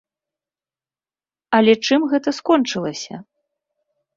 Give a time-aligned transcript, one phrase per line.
[1.57, 3.15] Але чым гэта скончылася?